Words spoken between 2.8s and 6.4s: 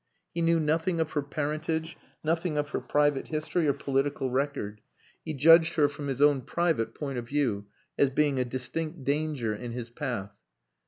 private history or political record; he judged her from his